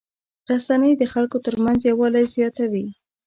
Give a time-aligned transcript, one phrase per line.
[0.51, 2.85] رسنۍ د خلکو ترمنځ یووالی زیاتوي.